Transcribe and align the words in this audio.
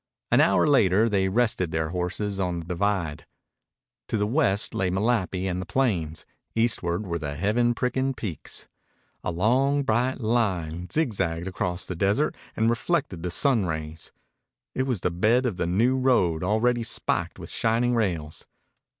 An 0.31 0.41
hour 0.41 0.65
later 0.65 1.07
they 1.07 1.29
rested 1.29 1.69
their 1.69 1.89
horses 1.89 2.39
on 2.39 2.59
the 2.59 2.65
divide. 2.65 3.27
To 4.07 4.17
the 4.17 4.25
west 4.25 4.73
lay 4.73 4.89
Malapi 4.89 5.45
and 5.45 5.61
the 5.61 5.65
plains. 5.67 6.25
Eastward 6.55 7.05
were 7.05 7.19
the 7.19 7.35
heaven 7.35 7.75
pricking 7.75 8.15
peaks. 8.15 8.67
A 9.23 9.29
long, 9.29 9.83
bright 9.83 10.19
line 10.19 10.89
zig 10.89 11.13
zagged 11.13 11.47
across 11.47 11.85
the 11.85 11.95
desert 11.95 12.35
and 12.55 12.67
reflected 12.67 13.21
the 13.21 13.29
sun 13.29 13.67
rays. 13.67 14.11
It 14.73 14.87
was 14.87 15.01
the 15.01 15.11
bed 15.11 15.45
of 15.45 15.57
the 15.57 15.67
new 15.67 15.95
road 15.95 16.43
already 16.43 16.81
spiked 16.81 17.37
with 17.37 17.51
shining 17.51 17.93
rails. 17.93 18.47